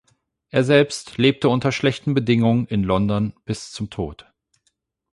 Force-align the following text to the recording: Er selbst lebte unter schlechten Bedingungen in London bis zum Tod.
Er 0.49 0.63
selbst 0.63 1.19
lebte 1.19 1.47
unter 1.47 1.71
schlechten 1.71 2.15
Bedingungen 2.15 2.65
in 2.65 2.81
London 2.83 3.35
bis 3.45 3.71
zum 3.71 3.91
Tod. 3.91 4.25